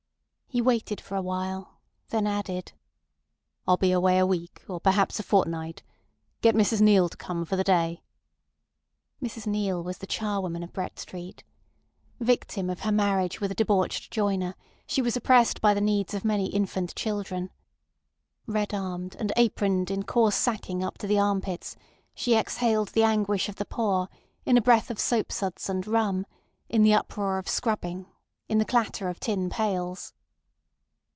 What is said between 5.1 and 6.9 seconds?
a fortnight. Get Mrs